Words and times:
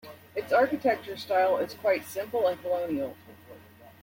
Its 0.35 0.51
architecture 0.51 1.15
style 1.15 1.57
is 1.57 1.75
quite 1.75 2.03
simple 2.05 2.47
and 2.47 2.59
colonial. 2.63 3.15